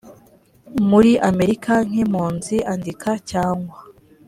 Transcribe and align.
muri 0.89 1.11
amerika 1.29 1.73
nk 1.87 1.95
impunzi 2.03 2.55
andika 2.73 3.11
cyangwa 3.31 3.77